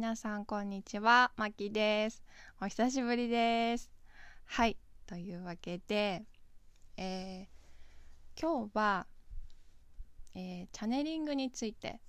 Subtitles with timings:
[0.00, 2.22] 皆さんこんにちは、まきです。
[2.58, 3.90] お久しぶりです。
[4.46, 6.24] はい、というわけで、
[6.96, 9.06] えー、今日は、
[10.34, 12.00] えー、チャネリングについて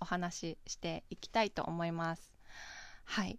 [0.00, 2.34] お話ししていきたいと思います。
[3.04, 3.38] はい。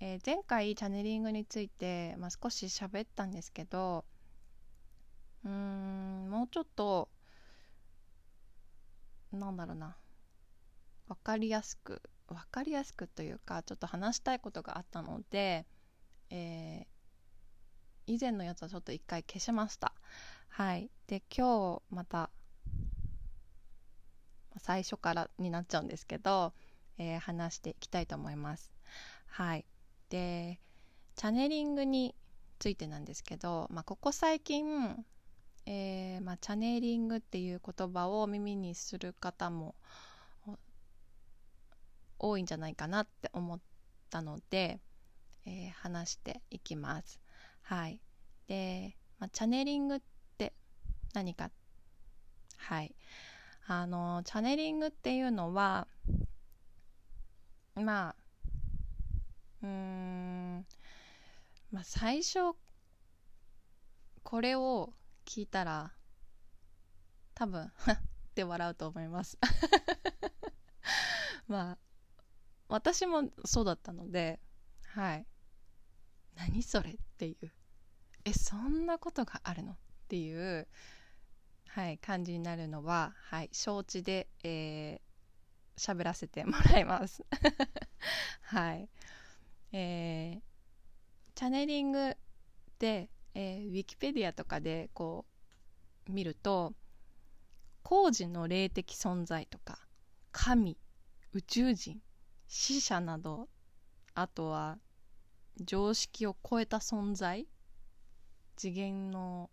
[0.00, 4.04] えー、前回チャネリングについて、まあ、少し喋ったんですけど、
[5.44, 7.08] うん、もうちょっと、
[9.30, 9.96] なんだろうな、
[11.06, 15.66] 分かりやすく分かりやすくというかちょっと話したいことがあったので、
[16.30, 19.92] えー、以前のやつはちょっと一回消しました。
[20.48, 20.90] はい。
[21.06, 22.30] で今日また
[24.58, 26.52] 最初からになっちゃうんですけど、
[26.98, 28.72] えー、話していきたいと思います。
[29.26, 29.64] はい。
[30.08, 30.60] で
[31.16, 32.14] チャネリングに
[32.58, 35.04] ついてなんですけど、まあ、ここ最近、
[35.66, 40.11] えーまあ、チャネリングっていう言葉を耳にする方も多
[42.22, 43.60] 多いんじゃないかなって思っ
[44.08, 44.80] たので、
[45.44, 47.20] えー、話していきます。
[47.62, 48.00] はい。
[48.46, 50.00] で、まあ、チャネリングっ
[50.38, 50.54] て
[51.12, 51.50] 何か？
[52.56, 52.94] はい。
[53.66, 55.86] あの、チャネリングっていうのは、
[57.74, 58.16] まあ、
[59.62, 60.66] うーん、
[61.70, 62.54] まあ最初、
[64.22, 64.92] これを
[65.24, 65.92] 聞いたら、
[67.34, 67.72] 多分、
[68.32, 69.38] って笑うと思います
[71.48, 71.78] まあ、
[72.72, 74.40] 私もそうだったので、
[74.94, 75.26] はい。
[76.36, 77.50] 何それっていう。
[78.24, 79.76] え、そんなことがあるのっ
[80.08, 80.66] ていう、
[81.68, 87.26] はい、感じになるのは、はい、承知で、えー、喋らせてもらいます。
[88.40, 88.88] はい。
[89.72, 90.42] えー、
[91.34, 92.16] チャネリング
[92.78, 95.26] で、えー、ウィキペディアとかでこ
[96.08, 96.72] う見ると、
[97.82, 99.78] 工事の霊的存在とか、
[100.30, 100.78] 神、
[101.32, 102.00] 宇宙人、
[102.54, 103.48] 死者など
[104.12, 104.78] あとは
[105.58, 107.48] 常識を超えた存在
[108.56, 109.48] 次元の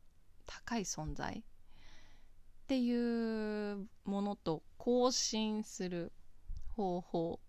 [0.45, 1.43] 高い存在っ
[2.67, 6.11] ていうものと交信する
[6.75, 7.39] 方法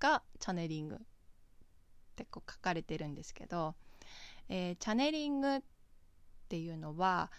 [0.00, 0.98] がチャネリングっ
[2.16, 3.76] てこう書かれてるんですけど、
[4.48, 5.60] えー、チャネリングっ
[6.48, 7.30] ていうのは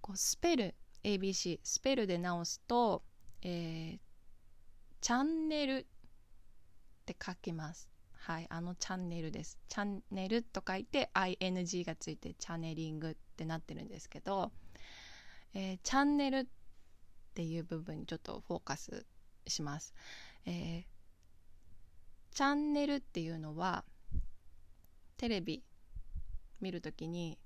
[0.00, 0.74] こうスペル
[1.04, 3.04] ABC スペルで直すと、
[3.42, 3.98] えー、
[5.00, 5.86] チャンネル
[7.10, 7.88] って書きます。
[8.12, 9.58] はい、あのチャンネルです。
[9.68, 14.52] チャンネルと書いて ing がついてチャネリングってなってるんですけど、
[15.54, 16.46] えー、チャンネルっ
[17.34, 19.06] ていう部分にちょっとフォーカス
[19.46, 19.94] します。
[20.46, 20.84] えー、
[22.36, 23.84] チャンネルっていうのは
[25.16, 25.64] テレビ
[26.60, 27.38] 見るときに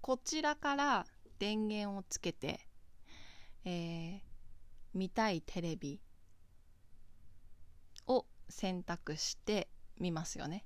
[0.00, 1.06] こちらから
[1.38, 2.60] 電源をつけて、
[3.64, 4.20] えー、
[4.94, 6.00] 見たいテレビ
[8.52, 9.68] 選択して
[9.98, 10.64] みますよね。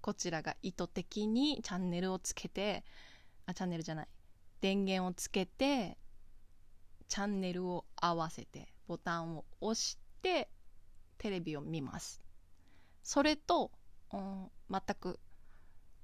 [0.00, 2.84] こちらが意図的にチャンネルをつけて、
[3.46, 4.08] あ、チャンネルじゃない。
[4.60, 5.96] 電源をつけて、
[7.08, 10.50] チャンネルを合わせて、ボタンを押して、
[11.18, 12.22] テレビを見ます。
[13.02, 13.70] それと、
[14.12, 15.18] うん、全く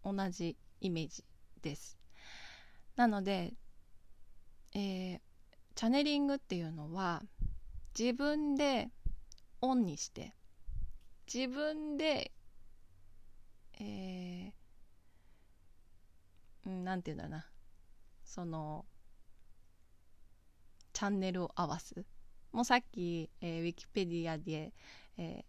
[0.02, 1.24] 同じイメージ
[1.60, 1.98] です。
[2.96, 3.52] なので、
[4.72, 5.20] えー、
[5.74, 7.22] チャネリングっていうのは、
[7.98, 8.88] 自分で
[9.60, 10.34] オンにして。
[11.32, 12.32] 自分で
[13.80, 17.46] えー、なんていうんだろうな。
[18.24, 18.84] その
[20.92, 22.04] チャンネルを合わす。
[22.52, 24.74] もうさっき、えー、ウィキペディアで、
[25.16, 25.44] え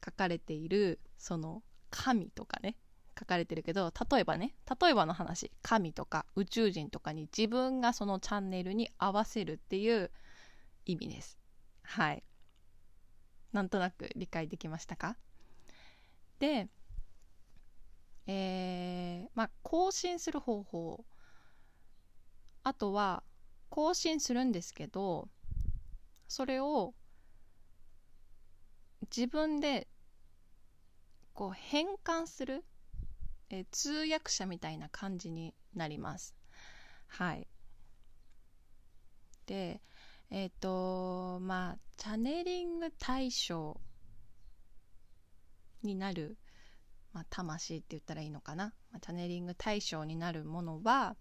[0.00, 2.76] ー、書かれているその神とかね。
[3.18, 4.54] 書かれてるけど例えばね。
[4.80, 5.50] 例えばの話。
[5.62, 10.12] 神とか宇宙人とかに自分がそのチャンネルに合わせるっていう
[10.84, 11.38] 意味です。
[11.82, 12.22] はい。
[13.52, 15.16] なんとなく理解できましたか？
[16.38, 16.68] で、
[18.26, 21.04] えー、まあ、更新する方法。
[22.62, 23.22] あとは、
[23.68, 25.28] 更新するんですけど、
[26.28, 26.94] それを
[29.02, 29.86] 自分で
[31.34, 32.64] こう変換する、
[33.50, 36.34] えー、通訳者みたいな感じになります。
[37.06, 37.46] はい。
[39.46, 39.80] で、
[40.30, 43.80] えっ、ー、とまあチャネリング対象
[45.82, 46.36] になる、
[47.12, 51.16] まあ、魂って言ったらいいのかな、まあ、チャネリング対象になるものは、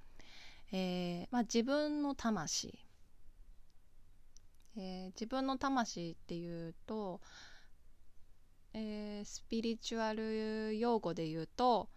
[0.71, 2.79] えーまあ、自分の魂、
[4.77, 7.21] えー、自分の魂っていうと、
[8.73, 11.89] えー、スピリチュアル用語で言うと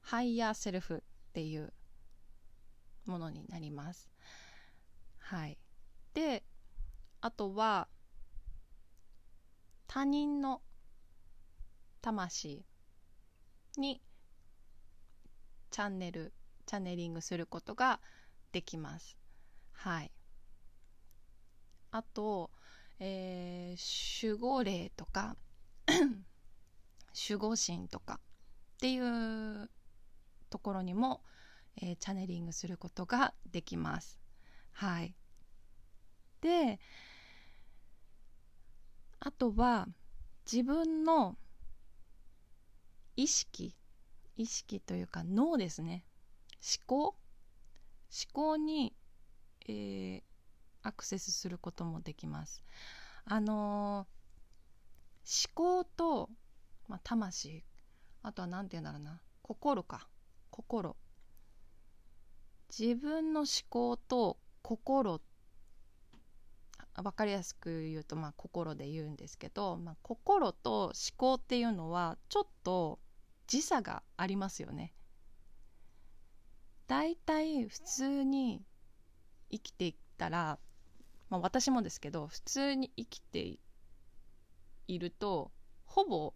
[0.00, 1.72] ハイヤーセルフっていう
[3.04, 4.10] ものになります。
[5.18, 5.58] はい。
[6.14, 6.44] で
[7.20, 7.88] あとは
[9.88, 10.60] 他人の
[12.02, 12.62] 魂
[13.78, 14.00] に
[15.70, 16.32] チャンネル
[16.66, 17.98] チャネリングすることが
[18.52, 19.16] できます。
[19.72, 20.12] はい。
[21.90, 22.50] あと、
[23.00, 25.36] えー、守護霊とか
[27.28, 28.20] 守護神とか
[28.76, 29.70] っていう
[30.50, 31.22] ところにも、
[31.76, 34.20] えー、チャネリングすることができます。
[34.72, 35.14] はい。
[36.42, 36.78] で
[39.20, 39.88] あとは
[40.50, 41.36] 自分の
[43.16, 43.74] 意識
[44.38, 46.04] 意識というか脳ですね。
[46.62, 47.04] 思考。
[47.06, 47.16] 思
[48.32, 48.94] 考に、
[49.66, 50.22] えー、
[50.82, 52.62] アクセスすることもできます。
[53.24, 56.30] あのー、思考と、
[56.86, 57.64] まあ、魂。
[58.22, 59.20] あとは何て言うんだろうな。
[59.42, 60.08] 心か。
[60.50, 60.96] 心。
[62.70, 65.20] 自分の思考と心
[67.02, 72.98] 分かりやすく言うと、まあ、心で言うんですけど、まあ、心と思考っていうのはちょっと
[73.46, 74.92] 時差がありますよね。
[76.86, 78.62] だいたい普通に
[79.50, 80.58] 生きていったら、
[81.28, 83.58] まあ、私もですけど普通に生きて
[84.88, 85.50] いると
[85.84, 86.34] ほぼ思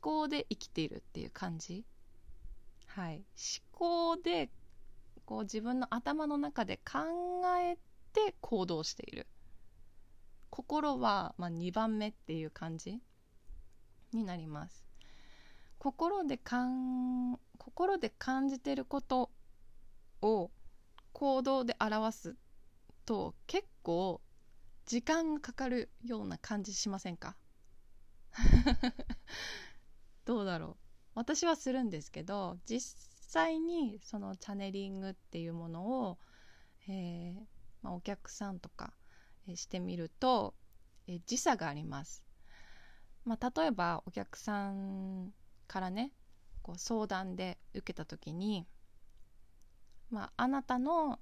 [0.00, 1.84] 考で生きているっていう感じ
[2.86, 3.24] はい思
[3.72, 4.50] 考で
[5.24, 6.98] こう自分の頭の中で考
[7.60, 7.76] え
[8.08, 9.26] て行動している。
[10.50, 13.00] 心は、まあ、2番目っていう感じ
[14.12, 14.84] になります。
[15.78, 19.30] 心でかん心で感じてること
[20.22, 20.50] を
[21.12, 22.36] 行動で表す
[23.04, 24.20] と結構
[24.86, 27.36] 時間がかかるような感じしませんか？
[30.24, 30.76] どうだろう？
[31.14, 32.96] 私はするんですけど実
[33.28, 36.18] 際にそのチャネリングっていうものを、
[36.88, 38.92] えーまあ、お客さんとか、
[39.46, 40.54] え、してみると、
[41.06, 42.22] え、時差があります、
[43.24, 45.32] まあ、例えばお客さん
[45.66, 46.12] からね
[46.62, 48.66] こう相談で受けた時に、
[50.10, 51.18] まあ、あなたの、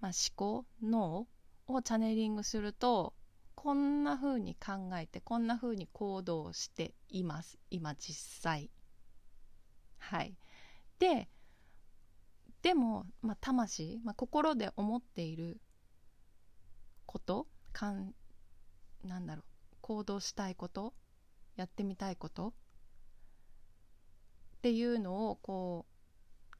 [0.00, 1.26] まあ、思考脳
[1.66, 3.14] をチャネリングすると
[3.54, 7.58] こんな風に考えてこんな風に行動しています。
[7.70, 8.70] 今実際。
[9.98, 10.36] はい。
[10.98, 11.28] で
[12.62, 15.60] でも、まあ、魂、まあ、心で思っている
[17.06, 18.14] ことかん
[19.04, 19.44] なんだろう
[19.80, 20.94] 行動したいこと
[21.56, 22.52] やってみたいことっ
[24.62, 25.86] ていうのをこ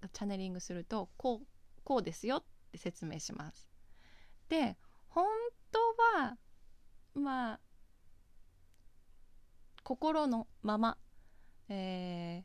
[0.02, 1.46] うチャネリングするとこう
[1.84, 3.68] こうですよって説明します。
[4.48, 4.76] で
[5.08, 5.26] 本
[5.70, 5.78] 当
[6.18, 6.36] は
[7.14, 7.60] まあ
[9.84, 10.96] 心のまま、
[11.68, 12.44] え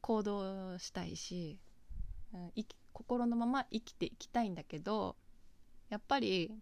[0.00, 1.60] 行動したいし、
[2.34, 2.52] うん、
[2.92, 5.16] 心のまま生きていきたいんだけど
[5.88, 6.52] やっぱり、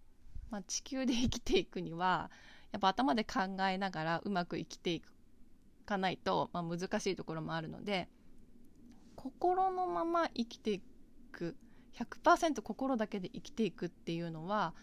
[0.51, 2.31] まあ、地球で生きていくには
[2.73, 3.41] やっぱ頭で考
[3.71, 5.03] えながらうまく生きてい
[5.87, 8.09] かないと、まあ、難しいところもあるので
[9.17, 10.83] 心のまま生きてい
[11.33, 11.57] く
[11.97, 14.75] 100%心だけで生きていくっていうのは、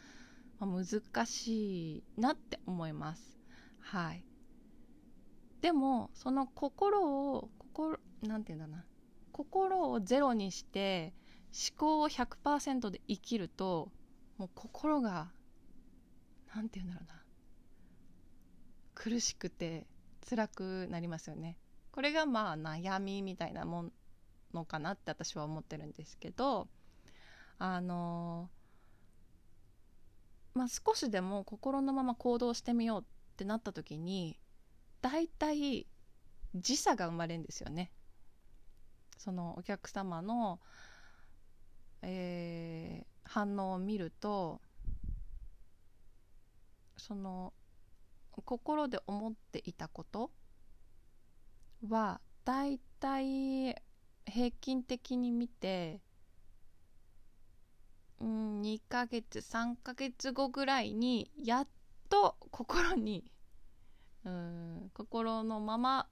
[0.60, 3.38] まあ、難しいなって思います。
[3.80, 4.24] はい。
[5.62, 8.86] でもその心を心なんて言うんだな
[9.32, 11.14] 心をゼロにして
[11.52, 13.92] 思考を100%で生きると
[14.38, 15.32] もう心が
[16.56, 17.22] なんて言うんだろうな。
[18.94, 19.88] 苦しくて
[20.30, 21.58] 辛くなりますよね。
[21.92, 23.90] これがまあ悩みみたいなも
[24.54, 26.68] のかなって私は思ってるんですけど
[27.58, 28.50] あの
[30.54, 33.06] まあ少しでも心のまま行動してみようっ
[33.38, 34.40] てなった時に
[35.02, 35.88] 大体
[36.56, 37.92] 時差が生まれるんですよね。
[39.22, 40.60] そのお客様の、
[42.02, 44.60] えー、反応を見ると
[46.98, 47.54] その
[48.32, 50.32] 心で思っていたこと
[51.88, 53.76] はだいたい
[54.26, 56.02] 平均的に見て
[58.20, 61.68] うん2ヶ月3ヶ月後ぐらいにやっ
[62.10, 63.24] と心に
[64.26, 66.08] うん心のまま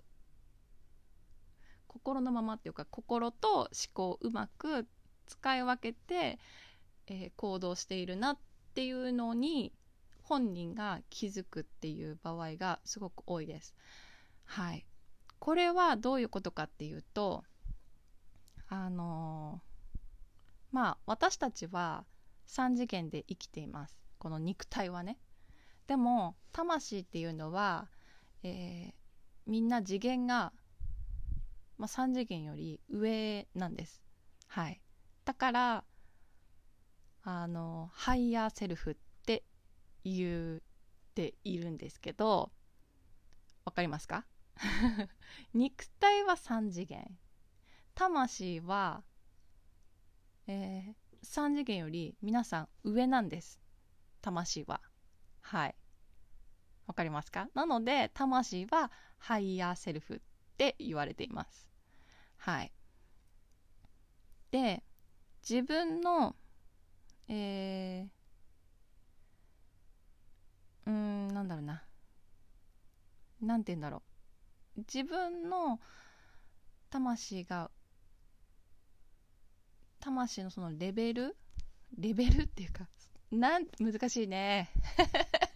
[1.89, 4.87] 心のままっていうか心と思考をうまく
[5.25, 6.39] 使い分けて、
[7.07, 8.37] えー、行動しているなっ
[8.73, 9.73] ていうのに
[10.23, 13.75] 本人が気づくっていう場合がすごく多いです。
[14.45, 14.85] はい。
[15.39, 17.43] これはどういうことかっていうと
[18.67, 19.99] あのー、
[20.71, 22.05] まあ私たちは
[22.47, 25.17] 3次元で生きていますこの肉体はね
[25.87, 27.87] でも魂っていうのは、
[28.43, 28.93] えー、
[29.47, 30.53] みんな次元が、
[31.79, 34.03] まあ、3次元より上なんです。
[34.47, 34.81] はい。
[35.25, 35.83] だから
[37.23, 38.95] あのハイヤーセルフっ
[39.25, 39.43] て
[40.03, 40.61] いう
[41.15, 42.51] ているんですけど
[43.63, 44.25] わかりますか？
[45.53, 47.17] 肉体は3次元。
[47.95, 49.03] 魂は、
[50.47, 53.59] えー、3次元より皆さん上なんです。
[54.21, 54.81] 魂は。
[55.41, 55.75] はい。
[56.87, 57.49] わかりますか？
[57.53, 60.19] なので魂はハイヤーセルフっ
[60.57, 61.68] て言われています。
[62.39, 62.71] はい。
[64.51, 64.83] で
[65.47, 66.35] 自分の
[67.27, 71.83] えー、うんなんだろうな。
[73.41, 74.01] なんて言うんだろ
[74.77, 74.79] う。
[74.79, 75.79] 自分の
[76.89, 77.69] 魂が
[79.99, 81.35] 魂のそのレベル？
[81.97, 82.87] レベルっていうか
[83.31, 84.71] なん難しいね。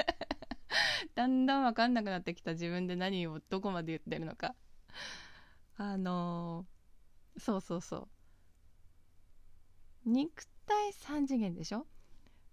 [1.15, 4.55] だんだん分かんなくなってきた自分で何をどこまで言ってるのか。
[5.77, 6.65] あの、
[7.37, 7.97] そうそうそ
[10.05, 10.09] う。
[10.09, 11.87] 肉体3次元でしょ、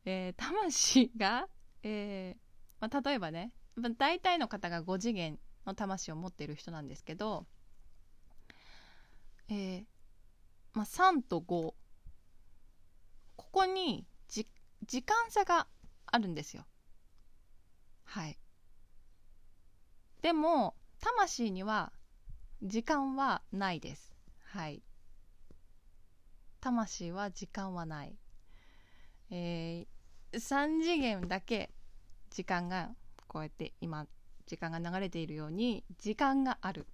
[0.05, 1.49] えー、魂が、
[1.83, 2.41] えー
[2.81, 3.53] まあ、例えばね
[3.99, 7.47] 大体の方が5次元の魂を持っている人なんですけど、
[9.49, 9.85] えー
[10.75, 11.77] まあ、3と5こ
[13.37, 15.67] こに時間差が
[16.07, 16.65] あるんですよ。
[18.05, 18.39] はい。
[20.23, 21.93] でも魂には
[22.63, 24.10] 時間はないです。
[24.53, 24.83] はい
[26.61, 28.15] 魂は時間はない。
[29.31, 31.71] えー、3次元だけ
[32.31, 32.91] 時間が
[33.27, 34.07] こうやって今
[34.47, 36.87] 時間が流れているように時間がある。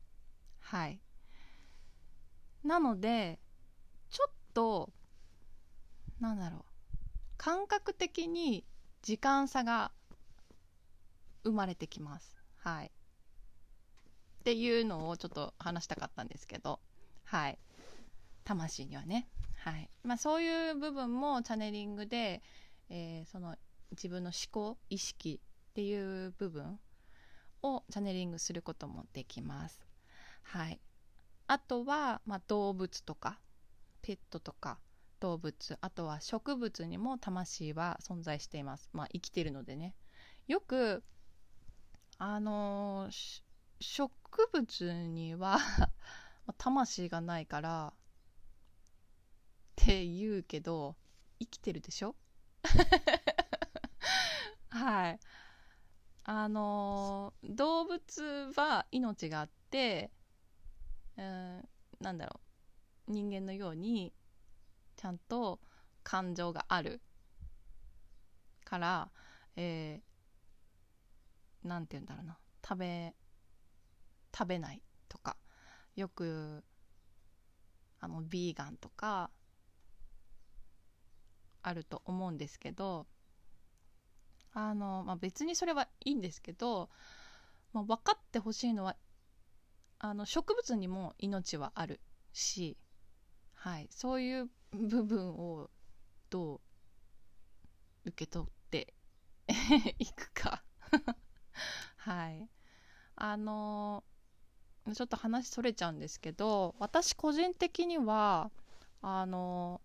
[0.60, 1.00] はい。
[2.64, 3.38] なので
[4.10, 4.90] ちょっと
[6.20, 6.62] なんだろう
[7.36, 8.64] 感覚的に
[9.02, 9.92] 時間差が
[11.44, 12.36] 生まれてきます。
[12.58, 12.86] はい。
[12.86, 16.80] っていうのをちょっと話したかったんですけど、
[17.26, 17.58] はい。
[18.44, 19.28] 魂にはね。
[19.66, 22.40] はいまあ、そういう部分もチャネリングで、
[22.88, 23.56] えー、その
[23.90, 26.78] 自分の思考意識っていう部分
[27.62, 29.84] をチャネリングすることもできます。
[30.42, 30.80] はい、
[31.48, 33.40] あとは、まあ、動物とか
[34.02, 34.78] ペットとか
[35.18, 38.88] 動物あとは植物にも魂は存在しています。
[38.92, 39.96] まあ、生きてるのでね。
[40.46, 41.02] よく
[42.18, 43.40] あのー、
[43.80, 44.12] 植
[44.52, 45.58] 物には
[46.54, 47.98] 魂がないからっ
[49.76, 50.96] て言うけど
[51.38, 52.14] 生きてるでしょ？
[54.70, 55.20] はい。
[56.24, 60.10] あの動物は命があって
[61.16, 61.68] うん
[62.00, 62.40] なんだろ
[63.08, 63.12] う。
[63.12, 64.12] 人間のように
[64.96, 65.60] ちゃんと
[66.02, 67.00] 感情がある
[68.64, 69.10] から
[69.56, 72.38] えー、なんて言うんだろうな。
[72.66, 73.14] 食べ
[74.36, 75.36] 食べないとか。
[75.96, 76.62] よく
[78.00, 79.30] あのビーガンとか
[81.62, 83.06] あると思うんですけど
[84.52, 86.88] あの、まあ、別にそれはいいんですけど、
[87.72, 88.96] まあ、分かってほしいのは
[89.98, 92.00] あの植物にも命はある
[92.32, 92.76] し、
[93.54, 95.70] はい、そういう部分を
[96.30, 96.56] ど
[98.04, 98.94] う受け取って
[99.98, 100.62] いくか。
[101.96, 102.48] はい。
[103.16, 104.04] あの
[104.94, 108.50] ちょっと話それちゃうんですけど私個人的には
[109.02, 109.80] あの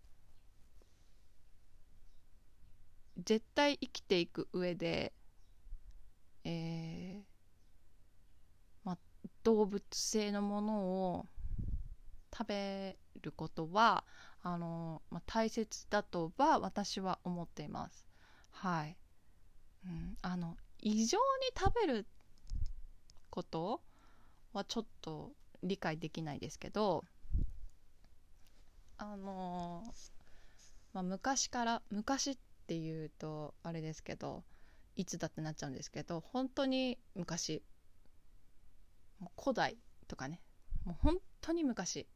[3.17, 5.13] 絶対生きていく上で、
[6.43, 7.23] えー
[8.83, 8.97] ま、
[9.43, 11.25] 動物性のものを
[12.35, 14.03] 食べることは
[14.41, 18.05] あの、ま、大切だとは私は思っています。
[18.51, 18.97] はい。
[19.85, 21.23] うん、あの異常に
[21.57, 22.07] 食べる
[23.31, 23.81] こと
[24.53, 25.31] はちょっと
[25.63, 27.03] 理解できないですけど
[28.97, 29.83] あの
[30.93, 34.43] まあ、昔から昔っていうとあれですけど
[34.95, 37.63] いつだってなっちゃうんですけど本当に昔
[39.41, 39.77] 古代
[40.07, 40.41] とかね
[40.85, 42.07] もう本当に昔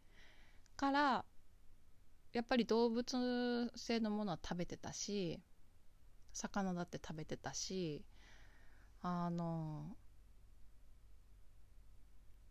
[0.76, 1.26] から
[2.34, 5.40] やっぱり動物性のものは食べてたし
[6.34, 8.04] 魚だって食べてたし
[9.02, 9.96] あの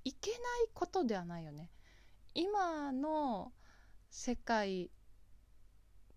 [0.04, 0.40] いけない
[0.74, 1.70] ことではないよね。
[2.34, 3.52] 今の
[4.10, 4.90] 世界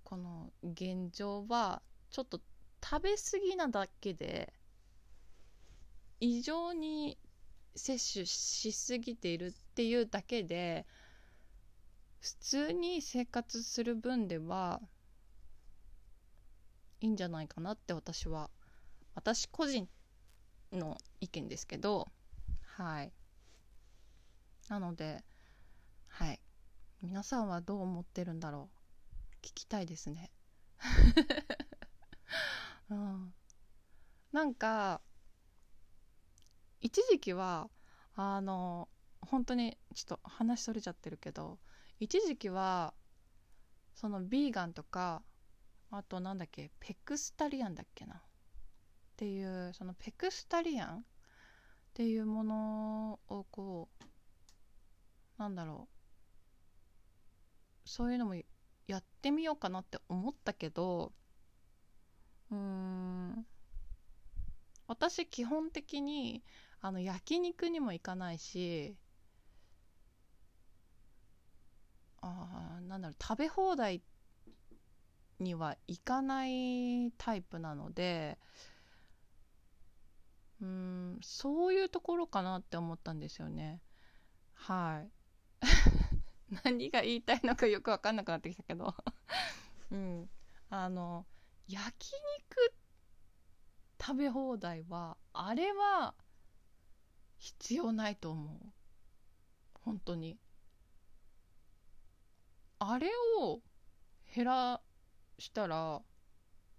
[0.03, 2.41] この現状はちょっと
[2.83, 4.53] 食べ過ぎなだけで
[6.19, 7.17] 異常に
[7.75, 10.85] 摂取しすぎているっていうだけで
[12.19, 14.81] 普通に生活する分では
[17.01, 18.49] いいんじゃないかなって私は
[19.13, 19.87] 私個人
[20.71, 22.07] の意見ですけど
[22.77, 23.11] はい。
[24.69, 25.23] なので
[26.07, 26.41] はい。
[27.01, 29.45] 皆さんはどう思ってるんだろう。
[29.45, 30.31] 聞きたいですね、
[32.89, 33.33] うん、
[34.31, 35.01] なんか
[36.81, 37.69] 一時期は
[38.15, 38.89] あの
[39.21, 41.59] 本当にちょっと話それちゃってるけど
[41.99, 42.93] 一時期は
[43.93, 45.23] そのビーガンとか
[45.91, 48.15] あとなんだっけペクスタリアンだっけな。
[48.15, 48.19] っ
[49.17, 51.03] ていうそのペクスタリアンっ
[51.93, 54.03] ていうものをこう
[55.37, 55.87] なんだろ
[57.85, 57.89] う。
[57.89, 58.35] そういうのも
[58.87, 61.11] やってみようかなって思ったけど
[62.51, 63.45] うーん。
[64.87, 66.43] 私基本的に
[66.81, 68.95] あの焼肉にも行かないし
[72.21, 74.01] あなんだろう食べ放題
[75.39, 78.37] には行かないタイプなので
[80.61, 83.81] うんそういうところかなって思ったんですよね。
[84.55, 85.11] はい。
[86.63, 88.95] 何が言いたいのかよく分かんなくなってきたけど。
[89.91, 90.29] うん。
[90.69, 91.25] あの
[91.67, 92.73] 焼肉
[94.01, 96.13] 食べ放題はあれは
[97.37, 98.73] 必要ないと思う。
[99.81, 100.39] 本当に。
[102.79, 103.61] あれを
[104.33, 104.81] 減ら
[105.39, 106.01] したら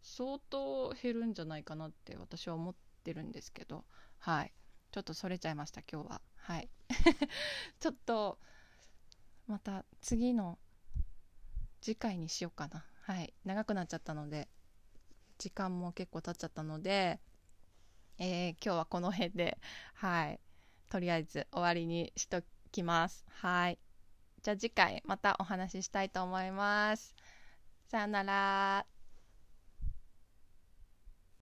[0.03, 3.85] 相当減るんじゃないかなって私は思ってるんですけど。
[4.19, 4.53] はい。
[4.91, 6.23] ちょっとそれちゃいました今日は。
[6.37, 6.71] はい。
[7.81, 8.39] ちょっと
[9.49, 10.59] また次の
[11.81, 12.85] 次回にしようかな。
[13.02, 13.33] はい。
[13.45, 14.49] 長くなっちゃったので
[15.38, 17.19] 時間も結構経っちゃったので、
[18.19, 19.59] えー、今日はこの辺で
[19.95, 20.40] はい。
[20.90, 23.25] とりあえず終わりにしときます。
[23.31, 23.78] はい。
[24.43, 27.14] じゃあ次回またお話ししたいと思います。
[27.88, 28.98] さよなら。